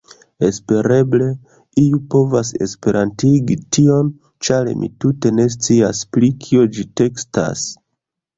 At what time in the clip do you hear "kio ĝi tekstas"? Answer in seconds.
6.49-7.69